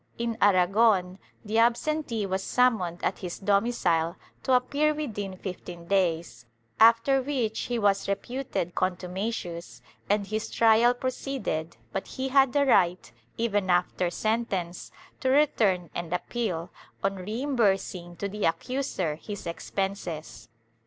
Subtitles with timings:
[0.17, 6.47] In Ara gon the absentee was summoned at his domicile to appear within fifteen days,
[6.79, 9.79] after which he was reputed contumacious
[10.09, 16.11] and his trial proceeded, but he had the right, even after sentence, to return and
[16.13, 16.71] appeal,
[17.03, 20.49] on reimbursing to the accuser his expenses.'